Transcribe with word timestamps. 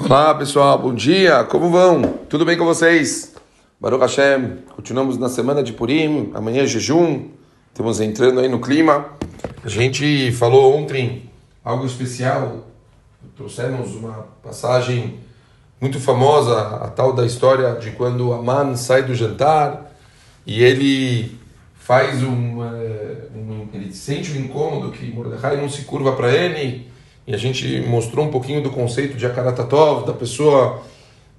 Olá 0.00 0.34
pessoal, 0.34 0.78
bom 0.78 0.94
dia, 0.94 1.44
como 1.44 1.70
vão? 1.70 2.00
Tudo 2.26 2.46
bem 2.46 2.56
com 2.56 2.64
vocês? 2.64 3.34
Baruch 3.78 4.00
Hashem, 4.00 4.56
continuamos 4.74 5.18
na 5.18 5.28
semana 5.28 5.62
de 5.62 5.74
Purim, 5.74 6.30
amanhã 6.32 6.62
é 6.62 6.66
jejum, 6.66 7.28
estamos 7.68 8.00
entrando 8.00 8.40
aí 8.40 8.48
no 8.48 8.58
clima. 8.58 9.10
A 9.62 9.68
gente 9.68 10.32
falou 10.32 10.74
ontem 10.78 11.30
algo 11.62 11.84
especial, 11.84 12.66
trouxemos 13.36 13.94
uma 13.94 14.28
passagem 14.42 15.20
muito 15.78 16.00
famosa, 16.00 16.58
a 16.58 16.88
tal 16.88 17.12
da 17.12 17.26
história 17.26 17.74
de 17.74 17.90
quando 17.90 18.32
Aman 18.32 18.74
sai 18.76 19.02
do 19.02 19.14
jantar 19.14 19.92
e 20.46 20.62
ele 20.64 21.38
faz 21.74 22.22
um, 22.22 22.64
eh, 22.64 23.28
um 23.36 23.68
ele 23.74 23.92
sente 23.92 24.32
um 24.32 24.36
incômodo 24.36 24.90
que 24.90 25.12
Mordecai 25.12 25.58
não 25.58 25.68
se 25.68 25.82
curva 25.82 26.12
para 26.12 26.32
ele 26.32 26.90
e 27.26 27.34
a 27.34 27.38
gente 27.38 27.80
mostrou 27.82 28.26
um 28.26 28.30
pouquinho 28.30 28.62
do 28.62 28.70
conceito 28.70 29.16
de 29.16 29.24
Akaratatov, 29.24 30.06
da 30.06 30.12
pessoa 30.12 30.82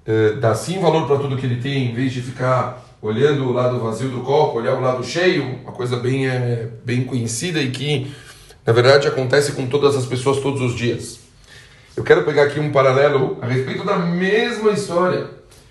eh, 0.06 0.32
dar 0.40 0.54
sim 0.54 0.80
valor 0.80 1.06
para 1.06 1.18
tudo 1.18 1.36
que 1.36 1.46
ele 1.46 1.60
tem, 1.60 1.90
em 1.90 1.94
vez 1.94 2.12
de 2.12 2.22
ficar 2.22 2.82
olhando 3.00 3.44
o 3.48 3.52
lado 3.52 3.78
vazio 3.80 4.08
do 4.08 4.20
copo, 4.20 4.58
olhar 4.58 4.74
o 4.74 4.80
lado 4.80 5.04
cheio, 5.04 5.60
uma 5.62 5.72
coisa 5.72 5.96
bem, 5.96 6.26
é, 6.26 6.68
bem 6.84 7.04
conhecida 7.04 7.60
e 7.60 7.70
que, 7.70 8.10
na 8.64 8.72
verdade, 8.72 9.06
acontece 9.06 9.52
com 9.52 9.66
todas 9.66 9.94
as 9.94 10.06
pessoas 10.06 10.40
todos 10.40 10.62
os 10.62 10.74
dias. 10.74 11.20
Eu 11.94 12.02
quero 12.02 12.24
pegar 12.24 12.44
aqui 12.44 12.58
um 12.58 12.72
paralelo 12.72 13.36
a 13.42 13.46
respeito 13.46 13.84
da 13.84 13.98
mesma 13.98 14.72
história, 14.72 15.28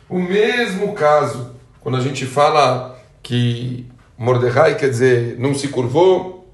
o 0.08 0.20
mesmo 0.20 0.94
caso, 0.94 1.56
quando 1.82 1.98
a 1.98 2.02
gente 2.02 2.26
fala 2.26 3.00
que 3.24 3.88
Mordecai, 4.16 4.76
quer 4.76 4.90
dizer, 4.90 5.36
não 5.40 5.56
se 5.56 5.70
curvou, 5.70 6.48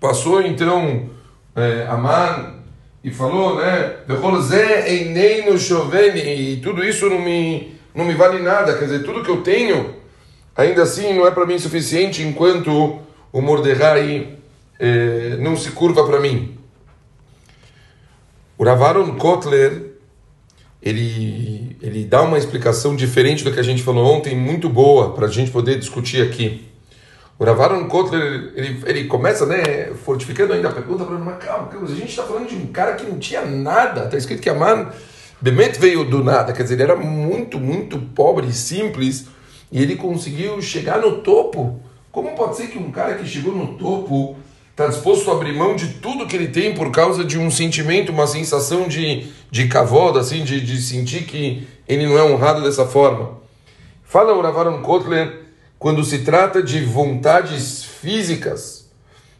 passou 0.00 0.40
então 0.40 1.10
é, 1.56 1.84
Aman 1.88 2.56
e 3.06 3.10
falou, 3.12 3.54
né? 3.54 3.98
E 6.18 6.56
tudo 6.56 6.82
isso 6.82 7.08
não 7.08 7.20
me, 7.20 7.76
não 7.94 8.04
me 8.04 8.14
vale 8.14 8.42
nada. 8.42 8.76
Quer 8.76 8.86
dizer, 8.86 9.04
tudo 9.04 9.22
que 9.22 9.30
eu 9.30 9.42
tenho, 9.42 9.94
ainda 10.56 10.82
assim, 10.82 11.14
não 11.14 11.24
é 11.24 11.30
para 11.30 11.46
mim 11.46 11.56
suficiente 11.56 12.20
enquanto 12.24 12.98
o 13.32 13.40
Mordecai 13.40 14.30
eh, 14.80 15.36
não 15.38 15.56
se 15.56 15.70
curva 15.70 16.04
para 16.04 16.18
mim. 16.18 16.58
O 18.58 18.64
Ravaron 18.64 19.14
Kotler, 19.14 19.92
ele, 20.82 21.76
ele 21.80 22.04
dá 22.04 22.22
uma 22.22 22.38
explicação 22.38 22.96
diferente 22.96 23.44
do 23.44 23.52
que 23.52 23.60
a 23.60 23.62
gente 23.62 23.84
falou 23.84 24.16
ontem, 24.16 24.34
muito 24.34 24.68
boa, 24.68 25.12
para 25.12 25.28
a 25.28 25.30
gente 25.30 25.52
poder 25.52 25.78
discutir 25.78 26.22
aqui. 26.22 26.66
O 27.38 27.44
Ravaron 27.44 27.86
Kotler, 27.86 28.52
ele, 28.54 28.82
ele 28.86 29.04
começa, 29.04 29.44
né, 29.44 29.92
fortificando 30.04 30.54
ainda 30.54 30.70
a 30.70 30.72
pergunta, 30.72 31.04
falando, 31.04 31.24
mas 31.24 31.44
calma, 31.44 31.68
a 31.70 31.86
gente 31.86 32.08
está 32.08 32.22
falando 32.22 32.48
de 32.48 32.56
um 32.56 32.66
cara 32.68 32.94
que 32.94 33.04
não 33.04 33.18
tinha 33.18 33.44
nada, 33.44 34.04
está 34.04 34.16
escrito 34.16 34.40
que 34.40 34.48
Aman 34.48 34.88
Bemet 35.38 35.78
veio 35.78 36.02
do 36.02 36.24
nada, 36.24 36.54
quer 36.54 36.62
dizer, 36.62 36.76
ele 36.76 36.84
era 36.84 36.96
muito, 36.96 37.58
muito 37.60 37.98
pobre 37.98 38.46
e 38.46 38.52
simples, 38.54 39.26
e 39.70 39.82
ele 39.82 39.96
conseguiu 39.96 40.62
chegar 40.62 40.98
no 40.98 41.18
topo. 41.18 41.78
Como 42.10 42.34
pode 42.34 42.56
ser 42.56 42.68
que 42.68 42.78
um 42.78 42.90
cara 42.90 43.16
que 43.16 43.26
chegou 43.26 43.54
no 43.54 43.74
topo 43.74 44.34
está 44.70 44.86
disposto 44.86 45.30
a 45.30 45.34
abrir 45.34 45.52
mão 45.52 45.76
de 45.76 45.88
tudo 45.94 46.26
que 46.26 46.36
ele 46.36 46.48
tem 46.48 46.74
por 46.74 46.90
causa 46.90 47.22
de 47.22 47.38
um 47.38 47.50
sentimento, 47.50 48.12
uma 48.12 48.26
sensação 48.26 48.88
de, 48.88 49.26
de 49.50 49.68
cavoda, 49.68 50.20
assim, 50.20 50.42
de, 50.42 50.58
de 50.58 50.80
sentir 50.80 51.24
que 51.24 51.68
ele 51.86 52.06
não 52.06 52.16
é 52.16 52.22
honrado 52.22 52.62
dessa 52.62 52.86
forma? 52.86 53.32
Fala 54.04 54.32
o 54.32 54.40
Ravaron 54.40 54.80
Kotler 54.80 55.45
quando 55.78 56.04
se 56.04 56.18
trata 56.20 56.62
de 56.62 56.84
vontades 56.84 57.84
físicas, 57.84 58.86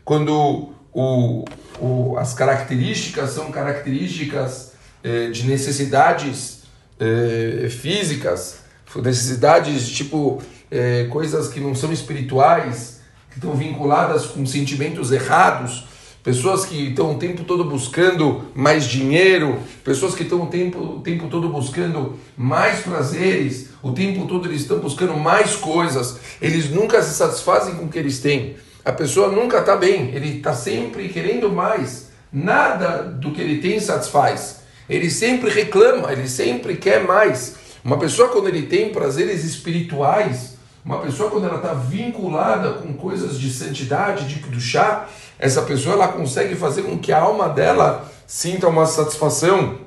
quando 0.05 0.71
o, 0.93 1.45
o, 1.81 2.17
as 2.19 2.35
características 2.35 3.31
são 3.31 3.51
características 3.51 4.73
eh, 5.03 5.31
de 5.31 5.45
necessidades 5.47 6.63
eh, 7.01 7.69
físicas, 7.71 8.59
necessidades 8.97 9.89
tipo 9.89 10.43
eh, 10.71 11.07
coisas 11.11 11.49
que 11.49 11.61
não 11.61 11.75
são 11.75 11.93
espirituais, 11.93 13.01
que 13.31 13.39
estão 13.39 13.55
vinculadas 13.55 14.27
com 14.27 14.45
sentimentos 14.47 15.13
errados, 15.13 15.87
pessoas 16.27 16.65
que 16.65 16.89
estão 16.89 17.13
o 17.13 17.19
tempo 17.21 17.45
todo 17.45 17.63
buscando 17.63 18.47
mais 18.53 18.85
dinheiro, 18.85 19.61
pessoas 19.85 20.13
que 20.13 20.25
estão 20.25 20.43
o 20.43 20.47
tempo, 20.49 20.77
o 20.81 21.01
tempo 21.01 21.29
todo 21.29 21.49
buscando 21.49 22.19
mais 22.37 22.81
prazeres, 22.81 23.69
o 23.81 23.93
tempo 23.93 24.27
todo 24.27 24.49
eles 24.49 24.63
estão 24.63 24.81
buscando 24.81 25.17
mais 25.17 25.55
coisas, 25.55 26.19
eles 26.43 26.69
nunca 26.69 27.01
se 27.01 27.15
satisfazem 27.15 27.77
com 27.77 27.85
o 27.85 27.89
que 27.89 28.01
eles 28.01 28.19
têm. 28.19 28.57
A 28.85 28.91
pessoa 28.91 29.29
nunca 29.29 29.59
está 29.59 29.77
bem, 29.77 30.11
ele 30.17 30.39
está 30.39 30.53
sempre 30.53 31.09
querendo 31.11 31.49
mais. 31.49 32.11
Nada 32.33 33.05
do 33.05 33.31
que 33.31 33.41
ele 33.41 33.59
tem 33.61 33.79
satisfaz. 33.79 34.63
Ele 34.91 35.09
sempre 35.09 35.49
reclama, 35.49 36.11
ele 36.11 36.29
sempre 36.29 36.75
quer 36.75 37.05
mais. 37.05 37.55
Uma 37.85 38.01
pessoa, 38.01 38.31
quando 38.31 38.49
ele 38.49 38.63
tem 38.63 38.89
prazeres 38.89 39.45
espirituais, 39.45 40.56
uma 40.87 41.01
pessoa, 41.01 41.29
quando 41.29 41.47
ela 41.47 41.57
está 41.57 41.75
vinculada 41.75 42.75
com 42.75 42.95
coisas 42.95 43.41
de 43.41 43.51
santidade, 43.51 44.25
de, 44.33 44.61
chá, 44.61 45.09
essa 45.37 45.63
pessoa 45.63 45.97
ela 45.97 46.07
consegue 46.07 46.55
fazer 46.55 46.83
com 46.83 46.97
que 46.97 47.13
a 47.13 47.21
alma 47.21 47.49
dela 47.49 48.09
sinta 48.25 48.69
uma 48.69 48.87
satisfação, 48.87 49.81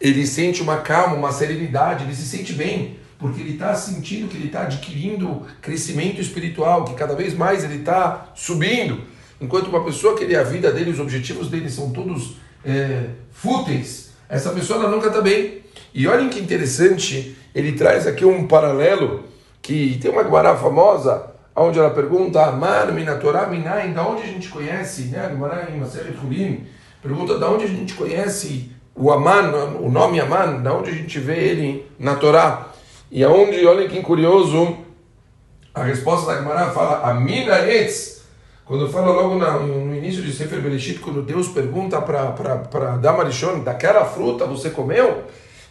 ele 0.00 0.26
sente 0.26 0.62
uma 0.62 0.78
calma, 0.78 1.14
uma 1.14 1.30
serenidade, 1.30 2.04
ele 2.04 2.14
se 2.14 2.26
sente 2.26 2.54
bem, 2.54 2.96
porque 3.18 3.38
ele 3.42 3.52
está 3.52 3.74
sentindo 3.74 4.26
que 4.26 4.38
ele 4.38 4.46
está 4.46 4.62
adquirindo 4.62 5.42
crescimento 5.60 6.22
espiritual, 6.22 6.86
que 6.86 6.94
cada 6.94 7.14
vez 7.14 7.34
mais 7.34 7.62
ele 7.62 7.80
está 7.80 8.28
subindo. 8.34 9.02
Enquanto 9.38 9.68
uma 9.68 9.84
pessoa 9.84 10.16
que 10.16 10.34
a 10.34 10.42
vida 10.42 10.72
dele, 10.72 10.90
os 10.90 11.00
objetivos 11.00 11.50
dele 11.50 11.68
são 11.68 11.90
todos 11.90 12.36
é, 12.64 13.08
fúteis, 13.30 14.12
essa 14.26 14.48
pessoa 14.52 14.80
ela 14.80 14.90
nunca 14.90 15.08
está 15.08 15.20
bem. 15.20 15.60
E 15.92 16.08
olhem 16.08 16.30
que 16.30 16.40
interessante, 16.40 17.36
ele 17.54 17.72
traz 17.72 18.06
aqui 18.06 18.24
um 18.24 18.46
paralelo 18.46 19.33
que 19.64 19.98
tem 19.98 20.10
uma 20.10 20.22
Guará 20.22 20.54
famosa, 20.54 21.24
onde 21.56 21.78
ela 21.78 21.88
pergunta, 21.88 22.44
Amar, 22.44 22.92
Minatorá, 22.92 23.46
Minaim, 23.46 23.94
da 23.94 24.06
onde 24.06 24.22
a 24.22 24.26
gente 24.26 24.50
conhece, 24.50 25.04
né? 25.04 25.34
Guará 25.34 25.70
em 25.70 25.80
Maser 25.80 26.12
Furim, 26.12 26.66
pergunta 27.02 27.38
da 27.38 27.48
onde 27.48 27.64
a 27.64 27.68
gente 27.68 27.94
conhece 27.94 28.70
o 28.94 29.10
Aman, 29.10 29.78
o 29.80 29.90
nome 29.90 30.20
Aman, 30.20 30.60
da 30.60 30.74
onde 30.74 30.90
a 30.90 30.92
gente 30.92 31.18
vê 31.18 31.38
ele 31.38 31.90
na 31.98 32.14
Torá. 32.14 32.66
E 33.10 33.24
aonde, 33.24 33.64
olha 33.64 33.88
que 33.88 34.02
curioso, 34.02 34.76
a 35.72 35.82
resposta 35.82 36.30
da 36.30 36.38
Gemara 36.38 36.70
fala, 36.70 37.08
Amina 37.08 37.58
Etz, 37.60 38.22
quando 38.66 38.90
fala 38.90 39.12
logo 39.12 39.36
no 39.36 39.94
início 39.94 40.22
de 40.22 40.30
Sefer 40.30 40.60
Bereshit, 40.60 40.98
quando 40.98 41.22
Deus 41.22 41.48
pergunta 41.48 42.02
para 42.02 42.98
Damarishon, 42.98 43.60
daquela 43.60 44.04
fruta 44.04 44.44
você 44.44 44.68
comeu? 44.68 45.24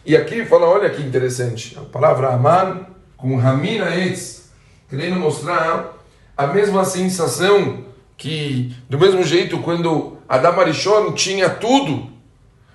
E 0.04 0.16
aqui 0.16 0.44
fala, 0.46 0.66
olha 0.66 0.90
que 0.90 1.00
interessante, 1.00 1.78
a 1.78 1.82
palavra 1.82 2.34
Aman 2.34 2.92
com 3.16 3.38
Hamina 3.38 3.94
Etz, 3.96 4.50
querendo 4.88 5.16
mostrar 5.16 5.94
a 6.36 6.46
mesma 6.46 6.84
sensação 6.84 7.84
que, 8.16 8.74
do 8.88 8.98
mesmo 8.98 9.22
jeito, 9.22 9.58
quando 9.58 10.18
Adam 10.28 10.60
Arishon 10.60 11.12
tinha 11.12 11.48
tudo, 11.48 12.10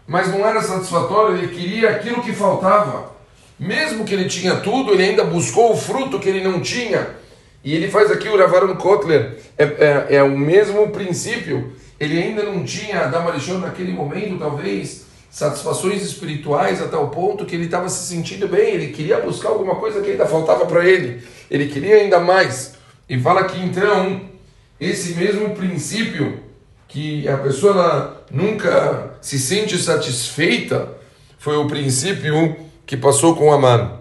mas 0.07 0.27
não 0.29 0.45
era 0.45 0.61
satisfatório, 0.61 1.37
ele 1.37 1.47
queria 1.49 1.89
aquilo 1.91 2.21
que 2.21 2.33
faltava. 2.33 3.11
Mesmo 3.59 4.05
que 4.05 4.13
ele 4.13 4.29
tinha 4.29 4.55
tudo, 4.55 4.93
ele 4.93 5.03
ainda 5.03 5.23
buscou 5.23 5.73
o 5.73 5.77
fruto 5.77 6.19
que 6.19 6.29
ele 6.29 6.41
não 6.41 6.61
tinha. 6.61 7.07
E 7.63 7.75
ele 7.75 7.91
faz 7.91 8.09
aqui 8.09 8.29
o 8.29 8.37
Ravaron 8.37 8.75
Kotler, 8.75 9.37
é, 9.57 9.63
é, 9.63 10.15
é, 10.15 10.23
o 10.23 10.37
mesmo 10.37 10.89
princípio. 10.89 11.73
Ele 11.99 12.17
ainda 12.17 12.43
não 12.43 12.63
tinha, 12.63 13.01
Adam 13.01 13.27
Arishon, 13.27 13.57
naquele 13.57 13.91
momento, 13.91 14.39
talvez, 14.39 15.05
satisfações 15.29 16.01
espirituais 16.01 16.81
a 16.81 16.87
tal 16.87 17.09
ponto 17.09 17.45
que 17.45 17.55
ele 17.55 17.65
estava 17.65 17.87
se 17.87 18.07
sentindo 18.07 18.47
bem, 18.47 18.73
ele 18.73 18.87
queria 18.87 19.19
buscar 19.19 19.49
alguma 19.49 19.75
coisa 19.75 20.01
que 20.01 20.11
ainda 20.11 20.25
faltava 20.25 20.65
para 20.65 20.85
ele, 20.85 21.21
ele 21.49 21.67
queria 21.67 21.95
ainda 21.95 22.19
mais. 22.19 22.75
E 23.07 23.19
fala 23.19 23.43
que 23.43 23.59
então, 23.59 24.21
esse 24.79 25.13
mesmo 25.13 25.51
princípio 25.55 26.43
que 26.87 27.27
a 27.27 27.37
pessoa 27.37 28.23
nunca 28.31 29.15
se 29.21 29.39
sente 29.39 29.77
satisfeita 29.77 30.89
foi 31.37 31.55
o 31.55 31.67
princípio 31.67 32.55
que 32.85 32.97
passou 32.97 33.35
com 33.35 33.51
Aman. 33.51 33.99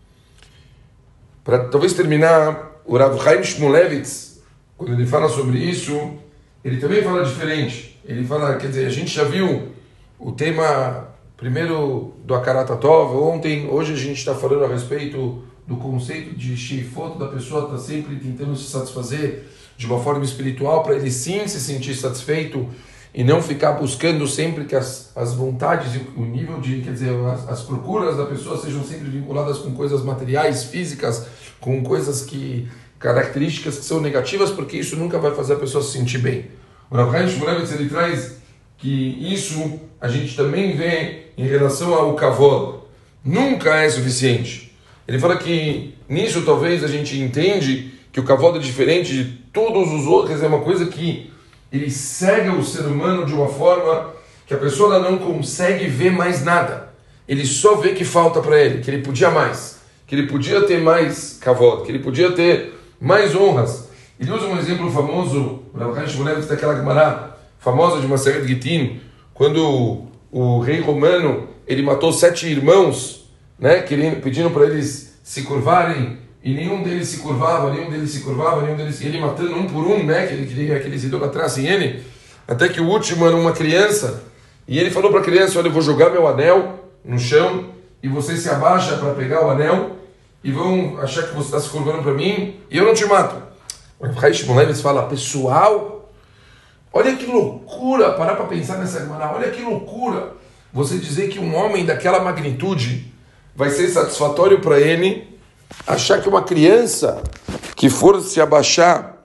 Para 1.45 1.65
talvez 1.65 1.93
terminar, 1.93 2.81
o 2.85 2.97
Rav 2.97 3.23
Chaim 3.23 3.43
Shmulevitz, 3.43 4.41
quando 4.77 4.95
ele 4.95 5.07
fala 5.07 5.29
sobre 5.29 5.59
isso, 5.59 6.15
ele 6.65 6.79
também 6.79 7.03
fala 7.03 7.25
diferente. 7.25 7.99
Ele 8.05 8.27
fala, 8.27 8.57
quer 8.57 8.69
dizer, 8.69 8.87
a 8.87 8.91
gente 8.91 9.15
já 9.15 9.25
viu 9.25 9.69
o 10.19 10.33
tema 10.33 11.09
primeiro 11.39 12.15
do 12.25 12.35
Akaratatov, 12.35 13.17
ontem, 13.17 13.69
hoje 13.71 13.93
a 13.93 13.97
gente 13.97 14.19
está 14.19 14.35
falando 14.35 14.65
a 14.65 14.69
respeito 14.69 15.41
do 15.67 15.77
conceito 15.77 16.37
de 16.37 16.57
Shifot, 16.57 17.17
da 17.17 17.29
pessoa 17.29 17.63
estar 17.63 17.77
tá 17.77 17.79
sempre 17.79 18.17
tentando 18.17 18.57
se 18.57 18.69
satisfazer 18.69 19.45
de 19.77 19.87
uma 19.87 20.03
forma 20.03 20.25
espiritual, 20.25 20.83
para 20.83 20.97
ele 20.97 21.11
sim 21.13 21.47
se 21.47 21.61
sentir 21.61 21.95
satisfeito 21.95 22.69
e 23.15 23.23
não 23.23 23.41
ficar 23.41 23.73
buscando 23.73 24.27
sempre 24.27 24.65
que 24.65 24.75
as, 24.75 25.13
as 25.15 25.33
vontades 25.33 25.95
e 25.95 26.21
o 26.21 26.25
nível 26.25 26.61
de, 26.61 26.81
quer 26.81 26.93
dizer, 26.93 27.15
as, 27.27 27.49
as 27.49 27.63
procuras 27.63 28.17
da 28.17 28.27
pessoa 28.27 28.59
sejam 28.61 28.83
sempre 28.83 29.09
vinculadas 29.09 29.59
com 29.59 29.73
coisas 29.75 30.03
materiais, 30.03 30.65
físicas, 30.65 31.25
com 31.61 31.85
coisas 31.85 32.23
que, 32.23 32.69
características 32.99 33.79
que 33.79 33.85
são 33.85 34.01
negativas, 34.01 34.51
porque 34.51 34.77
isso 34.77 34.97
nunca 34.97 35.21
vai 35.21 35.33
fazer 35.33 35.53
a 35.53 35.57
pessoa 35.57 35.85
se 35.85 35.93
sentir 35.93 36.19
bem. 36.19 36.47
O 36.91 36.97
Rav 36.97 37.29
Shmulevitz, 37.29 37.71
ele 37.71 37.89
traz 37.89 38.39
que 38.77 39.33
isso 39.33 39.81
a 40.01 40.09
gente 40.09 40.35
também 40.35 40.77
vê 40.77 41.28
em 41.39 41.47
relação 41.47 41.95
ao 41.95 42.15
kavod. 42.15 42.81
nunca 43.25 43.77
é 43.77 43.89
suficiente. 43.89 44.77
Ele 45.07 45.21
fala 45.21 45.37
que 45.37 45.95
nisso 46.09 46.43
talvez 46.43 46.83
a 46.83 46.89
gente 46.89 47.17
entende 47.17 47.95
que 48.13 48.19
o 48.19 48.25
cavalo 48.25 48.57
é 48.57 48.61
diferente 48.61 49.13
de 49.13 49.25
todos 49.53 49.93
os 49.93 50.07
outros, 50.07 50.43
é 50.43 50.49
uma 50.49 50.61
coisa 50.61 50.87
que 50.87 51.31
ele 51.71 51.91
cega 51.91 52.53
o 52.53 52.65
ser 52.65 52.83
humano 52.83 53.25
de 53.25 53.33
uma 53.33 53.47
forma 53.47 54.13
que 54.47 54.53
a 54.53 54.57
pessoa 54.57 54.99
não 54.99 55.19
consegue 55.19 55.87
ver 55.87 56.11
mais 56.11 56.43
nada. 56.45 56.93
Ele 57.29 57.47
só 57.47 57.77
vê 57.77 57.93
que 57.93 58.05
falta 58.05 58.41
para 58.41 58.59
ele, 58.59 58.83
que 58.83 58.91
ele 58.91 59.03
podia 59.03 59.31
mais, 59.31 59.79
que 60.07 60.15
ele 60.17 60.27
podia 60.27 60.63
ter 60.63 60.81
mais 60.81 61.39
cavalo, 61.41 61.85
que 61.85 61.93
ele 61.93 62.01
podia 62.01 62.33
ter 62.33 62.75
mais 63.01 63.37
honras. 63.37 63.89
Ele 64.19 64.33
usa 64.33 64.47
um 64.47 64.59
exemplo 64.59 64.91
famoso, 64.91 65.63
daquela 66.49 66.75
Gemara 66.75 67.37
famosa 67.61 68.01
de 68.01 68.09
Maseret 68.09 68.47
Gitin, 68.47 69.01
quando 69.33 70.08
o 70.31 70.61
rei 70.61 70.81
romano 70.81 71.49
ele 71.67 71.83
matou 71.83 72.13
sete 72.13 72.47
irmãos, 72.47 73.31
né, 73.59 73.83
querendo, 73.83 74.21
pedindo 74.23 74.51
para 74.51 74.67
eles 74.67 75.19
se 75.23 75.43
curvarem 75.43 76.19
e 76.43 76.55
nenhum 76.55 76.83
deles 76.83 77.09
se 77.09 77.19
curvava, 77.19 77.71
nenhum 77.71 77.91
deles 77.91 78.11
se 78.11 78.21
curvava, 78.21 78.63
nenhum 78.63 78.77
deles. 78.77 79.01
Ele 79.01 79.21
matando 79.21 79.55
um 79.55 79.67
por 79.67 79.87
um, 79.87 80.05
né? 80.05 80.27
Que 80.27 80.35
ele 80.35 80.47
queria 80.47 80.79
que 80.79 80.87
eles 80.87 81.05
idolatrassem 81.05 81.67
ele. 81.67 82.03
Até 82.47 82.69
que 82.69 82.81
o 82.81 82.87
último 82.89 83.27
era 83.27 83.37
uma 83.37 83.53
criança. 83.53 84.23
E 84.67 84.79
ele 84.79 84.91
falou 84.91 85.11
para 85.11 85.21
a 85.21 85.25
criança: 85.25 85.59
Olha, 85.59 85.69
eu 85.69 85.73
vou 85.73 85.83
jogar 85.83 86.11
meu 86.11 86.27
anel 86.27 86.85
no 87.05 87.19
chão 87.19 87.67
e 88.03 88.09
você 88.09 88.37
se 88.37 88.49
abaixa 88.49 88.97
para 88.97 89.13
pegar 89.15 89.45
o 89.45 89.51
anel 89.51 89.97
e 90.43 90.53
vão 90.53 90.99
achar 91.01 91.25
que 91.25 91.35
você 91.35 91.49
está 91.49 91.61
se 91.61 91.69
curvando 91.69 92.03
para 92.03 92.15
mim 92.15 92.57
e 92.71 92.79
eu 92.79 92.85
não 92.85 92.95
te 92.95 93.05
mato. 93.05 93.43
O 93.99 94.07
Raish 94.07 94.45
Moleves 94.45 94.81
fala: 94.81 95.03
Pessoal, 95.03 95.98
olha 96.93 97.17
que 97.17 97.27
loucura 97.27 98.13
parar 98.13 98.35
para 98.35 98.47
pensar 98.47 98.79
nessa 98.79 99.01
semana. 99.01 99.33
Olha 99.33 99.51
que 99.51 99.63
loucura 99.63 100.33
você 100.73 100.99
dizer 100.99 101.29
que 101.29 101.39
um 101.39 101.55
homem 101.55 101.85
daquela 101.85 102.21
magnitude 102.21 103.13
vai 103.55 103.71
ser 103.71 103.89
satisfatório 103.89 104.61
para 104.61 104.81
ele 104.81 105.39
achar 105.87 106.21
que 106.21 106.29
uma 106.29 106.43
criança 106.43 107.23
que 107.75 107.89
for 107.89 108.21
se 108.21 108.41
abaixar 108.41 109.17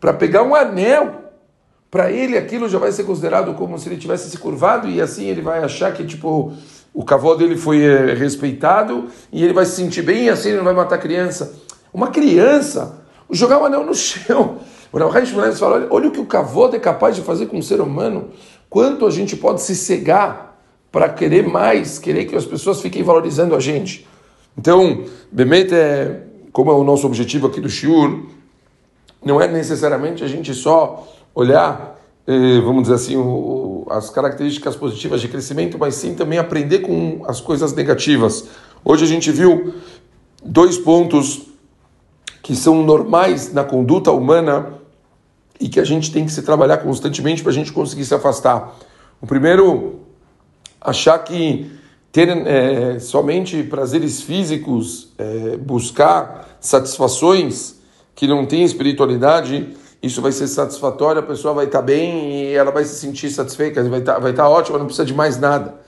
para 0.00 0.12
pegar 0.12 0.42
um 0.42 0.54
anel, 0.54 1.32
para 1.90 2.10
ele 2.10 2.36
aquilo 2.36 2.68
já 2.68 2.78
vai 2.78 2.90
ser 2.90 3.04
considerado 3.04 3.54
como 3.54 3.78
se 3.78 3.88
ele 3.88 3.96
tivesse 3.96 4.30
se 4.30 4.38
curvado 4.38 4.88
e 4.88 5.00
assim 5.00 5.26
ele 5.26 5.42
vai 5.42 5.62
achar 5.62 5.92
que 5.92 6.04
tipo 6.04 6.52
o 6.94 7.04
cavalo 7.04 7.36
dele 7.36 7.56
foi 7.56 7.84
é, 7.84 8.14
respeitado 8.14 9.08
e 9.32 9.44
ele 9.44 9.52
vai 9.52 9.64
se 9.64 9.76
sentir 9.76 10.02
bem 10.02 10.24
e 10.24 10.30
assim 10.30 10.48
ele 10.48 10.58
não 10.58 10.64
vai 10.64 10.74
matar 10.74 10.98
criança. 10.98 11.54
Uma 11.92 12.08
criança 12.08 13.01
jogar 13.32 13.58
um 13.58 13.64
anel 13.64 13.84
no 13.84 13.94
chão. 13.94 14.58
O 14.92 14.98
Rav 14.98 15.26
fala, 15.26 15.76
olha, 15.76 15.86
olha 15.90 16.08
o 16.08 16.10
que 16.10 16.20
o 16.20 16.26
cavalo 16.26 16.76
é 16.76 16.78
capaz 16.78 17.16
de 17.16 17.22
fazer 17.22 17.46
com 17.46 17.56
um 17.56 17.62
ser 17.62 17.80
humano, 17.80 18.28
quanto 18.68 19.06
a 19.06 19.10
gente 19.10 19.34
pode 19.36 19.62
se 19.62 19.74
cegar 19.74 20.62
para 20.92 21.08
querer 21.08 21.48
mais, 21.48 21.98
querer 21.98 22.26
que 22.26 22.36
as 22.36 22.44
pessoas 22.44 22.82
fiquem 22.82 23.02
valorizando 23.02 23.56
a 23.56 23.60
gente. 23.60 24.06
Então, 24.56 25.04
Bemet 25.30 25.74
é, 25.74 26.24
como 26.52 26.70
é 26.70 26.74
o 26.74 26.84
nosso 26.84 27.06
objetivo 27.06 27.46
aqui 27.46 27.58
do 27.58 27.70
Shiur, 27.70 28.26
não 29.24 29.40
é 29.40 29.48
necessariamente 29.48 30.22
a 30.22 30.28
gente 30.28 30.52
só 30.52 31.08
olhar, 31.34 31.98
eh, 32.26 32.60
vamos 32.60 32.82
dizer 32.82 32.94
assim, 32.94 33.16
o, 33.16 33.86
as 33.88 34.10
características 34.10 34.76
positivas 34.76 35.22
de 35.22 35.28
crescimento, 35.28 35.78
mas 35.78 35.94
sim 35.94 36.14
também 36.14 36.38
aprender 36.38 36.80
com 36.80 37.22
as 37.26 37.40
coisas 37.40 37.72
negativas. 37.72 38.48
Hoje 38.84 39.04
a 39.04 39.08
gente 39.08 39.30
viu 39.30 39.72
dois 40.44 40.76
pontos 40.76 41.51
que 42.42 42.56
são 42.56 42.82
normais 42.82 43.52
na 43.52 43.62
conduta 43.62 44.10
humana 44.10 44.74
e 45.60 45.68
que 45.68 45.78
a 45.78 45.84
gente 45.84 46.12
tem 46.12 46.24
que 46.24 46.32
se 46.32 46.42
trabalhar 46.42 46.78
constantemente 46.78 47.42
para 47.42 47.52
a 47.52 47.54
gente 47.54 47.72
conseguir 47.72 48.04
se 48.04 48.14
afastar. 48.14 48.76
O 49.20 49.26
primeiro, 49.26 50.00
achar 50.80 51.18
que 51.20 51.70
ter 52.10 52.28
é, 52.28 52.98
somente 52.98 53.62
prazeres 53.62 54.20
físicos, 54.20 55.12
é, 55.16 55.56
buscar 55.56 56.56
satisfações 56.60 57.76
que 58.14 58.26
não 58.26 58.44
têm 58.44 58.64
espiritualidade, 58.64 59.68
isso 60.02 60.20
vai 60.20 60.32
ser 60.32 60.48
satisfatório, 60.48 61.20
a 61.20 61.24
pessoa 61.24 61.54
vai 61.54 61.66
estar 61.66 61.80
bem 61.80 62.50
e 62.50 62.54
ela 62.54 62.72
vai 62.72 62.84
se 62.84 62.96
sentir 62.96 63.30
satisfeita, 63.30 63.82
vai 63.88 64.00
estar, 64.00 64.18
vai 64.18 64.32
estar 64.32 64.48
ótima, 64.48 64.78
não 64.78 64.86
precisa 64.86 65.06
de 65.06 65.14
mais 65.14 65.38
nada. 65.38 65.80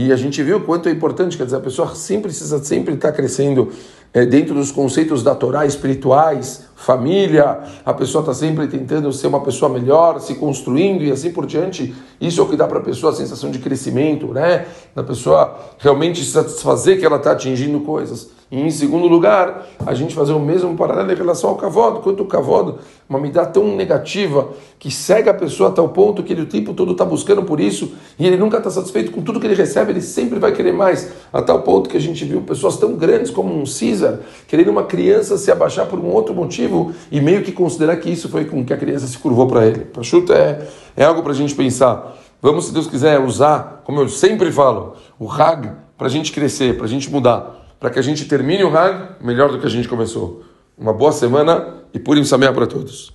E 0.00 0.12
a 0.12 0.16
gente 0.16 0.40
viu 0.44 0.58
o 0.58 0.60
quanto 0.60 0.88
é 0.88 0.92
importante, 0.92 1.36
quer 1.36 1.42
dizer, 1.42 1.56
a 1.56 1.60
pessoa 1.60 1.92
sempre 1.92 2.30
precisa 2.30 2.62
sempre 2.62 2.94
estar 2.94 3.10
crescendo 3.10 3.72
é, 4.14 4.24
dentro 4.24 4.54
dos 4.54 4.70
conceitos 4.70 5.24
da 5.24 5.34
Torá 5.34 5.66
espirituais, 5.66 6.66
família, 6.76 7.64
a 7.84 7.92
pessoa 7.92 8.22
está 8.22 8.32
sempre 8.32 8.68
tentando 8.68 9.12
ser 9.12 9.26
uma 9.26 9.40
pessoa 9.40 9.68
melhor, 9.68 10.20
se 10.20 10.36
construindo 10.36 11.02
e 11.02 11.10
assim 11.10 11.32
por 11.32 11.46
diante. 11.46 11.92
Isso 12.20 12.40
é 12.40 12.44
o 12.44 12.48
que 12.48 12.54
dá 12.54 12.68
para 12.68 12.78
a 12.78 12.82
pessoa 12.82 13.12
a 13.12 13.16
sensação 13.16 13.50
de 13.50 13.58
crescimento, 13.58 14.28
né? 14.28 14.66
Da 14.94 15.02
pessoa 15.02 15.58
realmente 15.80 16.24
satisfazer 16.24 17.00
que 17.00 17.04
ela 17.04 17.16
está 17.16 17.32
atingindo 17.32 17.80
coisas. 17.80 18.37
E 18.50 18.58
em 18.58 18.70
segundo 18.70 19.06
lugar, 19.06 19.66
a 19.84 19.92
gente 19.92 20.14
fazer 20.14 20.32
o 20.32 20.40
mesmo 20.40 20.74
paralelo 20.74 21.12
em 21.12 21.14
relação 21.14 21.50
ao 21.50 21.56
cavodo, 21.56 22.00
quanto 22.00 22.22
o 22.22 22.26
cavodo, 22.26 22.78
uma 23.06 23.18
medida 23.18 23.44
tão 23.44 23.76
negativa 23.76 24.48
que 24.78 24.90
cega 24.90 25.32
a 25.32 25.34
pessoa 25.34 25.68
até 25.68 25.82
o 25.82 25.88
ponto 25.88 26.22
que 26.22 26.32
ele 26.32 26.42
o 26.42 26.46
tempo 26.46 26.72
todo 26.72 26.92
está 26.92 27.04
buscando 27.04 27.42
por 27.42 27.60
isso 27.60 27.92
e 28.18 28.26
ele 28.26 28.38
nunca 28.38 28.56
está 28.56 28.70
satisfeito 28.70 29.10
com 29.10 29.20
tudo 29.20 29.38
que 29.38 29.46
ele 29.46 29.54
recebe, 29.54 29.92
ele 29.92 30.00
sempre 30.00 30.38
vai 30.38 30.52
querer 30.52 30.72
mais, 30.72 31.12
a 31.30 31.42
tal 31.42 31.60
ponto 31.60 31.90
que 31.90 31.96
a 31.98 32.00
gente 32.00 32.24
viu 32.24 32.40
pessoas 32.40 32.78
tão 32.78 32.94
grandes 32.96 33.30
como 33.30 33.54
um 33.54 33.66
César 33.66 34.20
querendo 34.46 34.70
uma 34.70 34.84
criança 34.84 35.36
se 35.36 35.50
abaixar 35.50 35.86
por 35.86 35.98
um 35.98 36.10
outro 36.10 36.34
motivo 36.34 36.92
e 37.12 37.20
meio 37.20 37.42
que 37.42 37.52
considerar 37.52 37.96
que 37.96 38.08
isso 38.08 38.30
foi 38.30 38.46
com 38.46 38.64
que 38.64 38.72
a 38.72 38.78
criança 38.78 39.06
se 39.06 39.18
curvou 39.18 39.46
para 39.46 39.66
ele. 39.66 39.80
Pachuta 39.80 40.32
é, 40.32 40.66
é 40.96 41.04
algo 41.04 41.22
para 41.22 41.32
a 41.32 41.36
gente 41.36 41.54
pensar. 41.54 42.16
Vamos, 42.40 42.66
se 42.66 42.72
Deus 42.72 42.86
quiser, 42.86 43.20
usar, 43.20 43.82
como 43.84 44.00
eu 44.00 44.08
sempre 44.08 44.50
falo, 44.50 44.94
o 45.18 45.30
Hag 45.30 45.70
para 45.98 46.06
a 46.06 46.10
gente 46.10 46.32
crescer, 46.32 46.76
para 46.76 46.86
a 46.86 46.88
gente 46.88 47.10
mudar 47.10 47.57
para 47.78 47.90
que 47.90 47.98
a 47.98 48.02
gente 48.02 48.24
termine 48.26 48.64
o 48.64 48.76
Hag 48.76 49.16
melhor 49.20 49.50
do 49.50 49.58
que 49.60 49.66
a 49.66 49.70
gente 49.70 49.88
começou. 49.88 50.44
Uma 50.76 50.92
boa 50.92 51.12
semana 51.12 51.74
e 51.92 51.98
Purim 51.98 52.24
Sameach 52.24 52.54
para 52.54 52.66
todos. 52.66 53.06